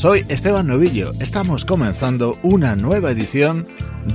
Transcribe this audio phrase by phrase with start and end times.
[0.00, 1.12] Soy Esteban Novillo.
[1.20, 3.66] Estamos comenzando una nueva edición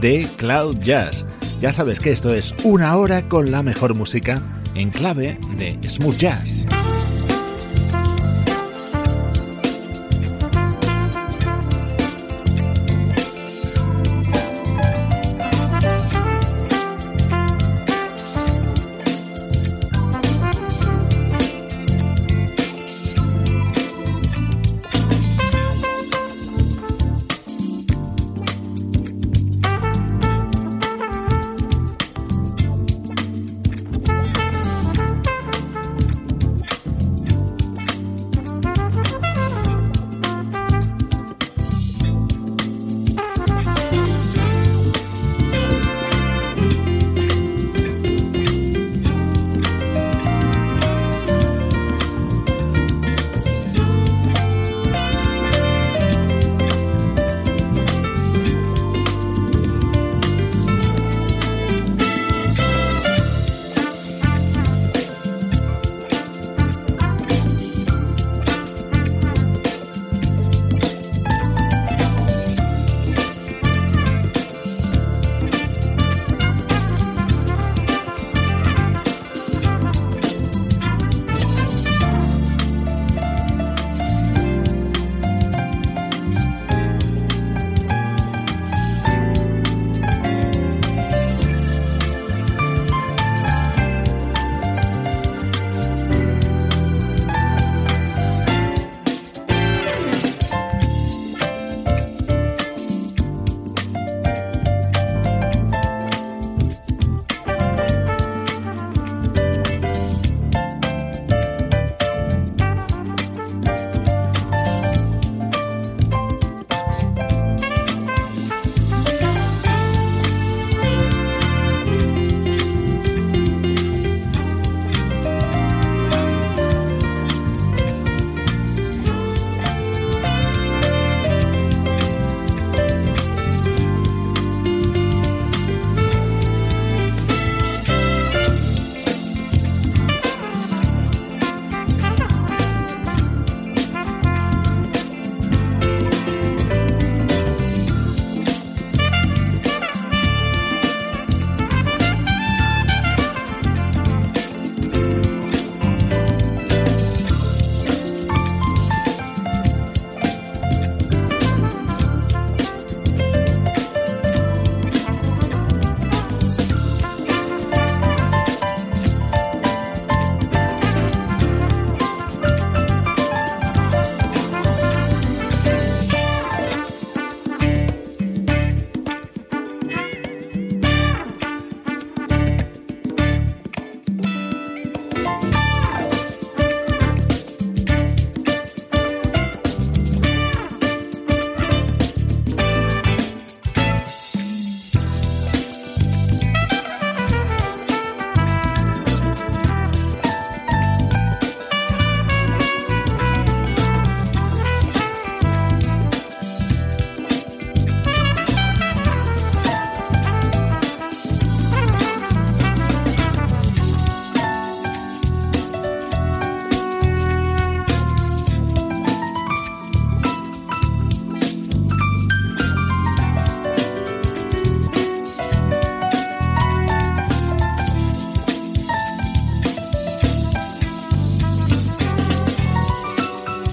[0.01, 1.23] de Cloud Jazz.
[1.61, 4.41] Ya sabes que esto es una hora con la mejor música
[4.73, 6.65] en clave de smooth jazz.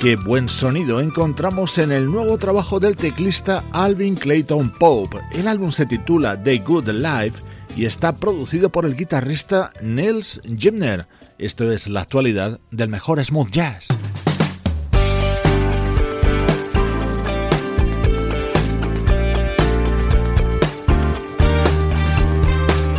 [0.02, 5.18] Qué buen sonido encontramos en el nuevo trabajo del teclista Alvin Clayton Pope.
[5.30, 7.40] El álbum se titula The Good Life
[7.76, 11.06] y está producido por el guitarrista Nils Gimner.
[11.38, 13.86] Esto es la actualidad del mejor smooth jazz.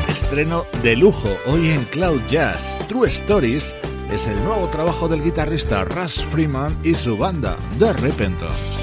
[0.08, 3.76] Estreno de lujo hoy en Cloud Jazz, True Stories
[4.14, 8.83] es el nuevo trabajo del guitarrista Russ Freeman y su banda The Repentance.